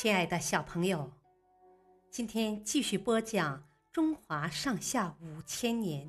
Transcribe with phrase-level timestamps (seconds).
[0.00, 1.10] 亲爱的小朋友，
[2.08, 3.58] 今天继续播讲
[3.90, 6.06] 《中华上下五千年》。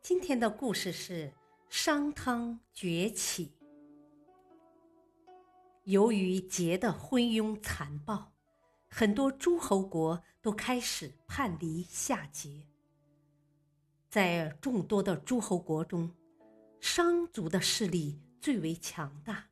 [0.00, 1.30] 今天的故事是
[1.68, 3.52] 商汤崛起。
[5.84, 8.32] 由于桀的昏庸残暴，
[8.88, 12.62] 很多诸侯国都开始叛离夏桀。
[14.08, 16.10] 在众多的诸侯国中，
[16.80, 19.50] 商族的势力最为强大。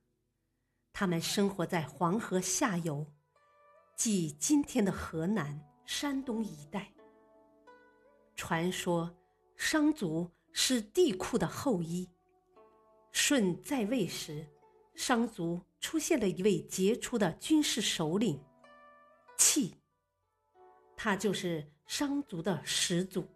[0.95, 3.07] 他们生活在黄河下游，
[3.97, 6.93] 即今天的河南、山东一带。
[8.35, 9.17] 传说
[9.57, 12.09] 商族是帝喾的后裔。
[13.11, 14.47] 舜在位时，
[14.95, 18.39] 商族出现了一位杰出的军事首领
[19.39, 19.75] 契，
[20.95, 23.27] 他就是商族的始祖。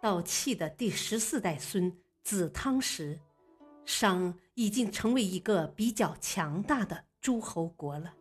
[0.00, 3.20] 到契的第十四代孙子汤时。
[3.86, 8.14] 商已经成为一个比较强大的诸侯国了。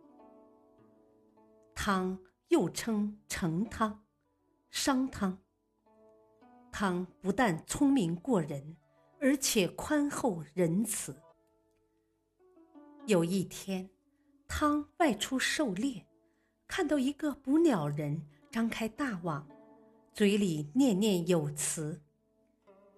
[1.86, 2.18] 汤
[2.48, 4.06] 又称成汤、
[4.72, 5.38] 商汤。
[6.72, 8.78] 汤不但聪明过人，
[9.20, 11.14] 而且宽厚仁慈。
[13.06, 13.90] 有一天，
[14.48, 16.06] 汤外出狩猎，
[16.70, 19.46] 看到一个捕鸟人张开大网，
[20.14, 22.02] 嘴里念念有词：“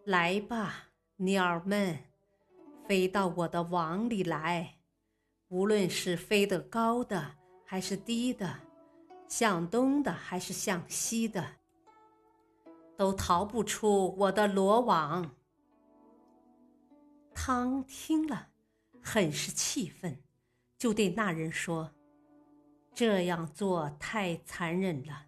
[0.06, 1.98] 来吧，鸟儿们。”
[2.88, 4.78] 飞到我的网里来，
[5.48, 8.60] 无论是飞得高的还是低的，
[9.28, 11.58] 向东的还是向西的，
[12.96, 15.36] 都逃不出我的罗网。
[17.34, 18.50] 汤听了，
[19.02, 20.22] 很是气愤，
[20.78, 21.92] 就对那人说
[22.94, 25.28] ：“这样做太残忍了，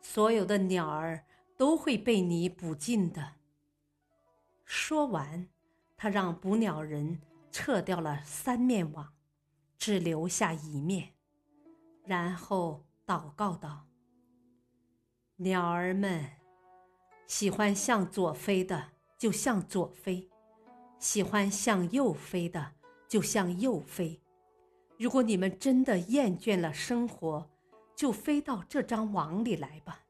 [0.00, 1.24] 所有的鸟儿
[1.56, 3.34] 都会被你捕尽的。”
[4.64, 5.48] 说完。
[5.94, 7.20] 他让捕鸟人
[7.52, 9.14] 撤掉了三面网，
[9.78, 11.12] 只留下一面，
[12.04, 13.88] 然后祷告道
[15.36, 16.30] ：“鸟儿们，
[17.26, 20.30] 喜欢向左飞的就向左飞，
[20.98, 22.72] 喜欢向右飞的
[23.06, 24.22] 就向右飞。
[24.98, 27.50] 如果你们真的厌倦了生活，
[27.94, 30.06] 就飞到这张网里来吧。”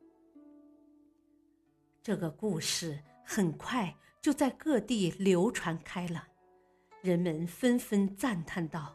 [2.04, 6.28] 这个故事很快就在各地流传开了，
[7.00, 8.94] 人们纷纷赞叹道：“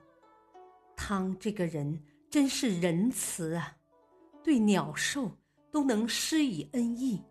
[0.96, 3.76] 汤这个人真是仁慈啊，
[4.47, 5.30] 对鸟兽
[5.69, 7.22] 都能施以恩义。”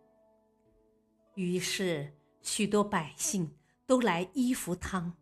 [1.34, 2.12] 于是，
[2.42, 3.50] 许多百姓
[3.86, 5.14] 都来依服汤，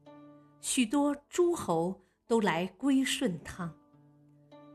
[0.61, 3.73] 许多诸侯都来归顺汤，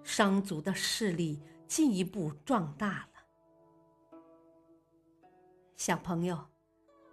[0.01, 4.19] 商族的势力进一步壮大了。
[5.75, 6.47] 小朋友，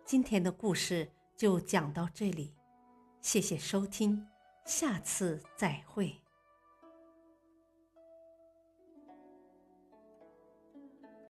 [0.05, 2.55] 今天的故事就讲到这里，
[3.21, 4.25] 谢谢收听，
[4.65, 6.26] 下次再会。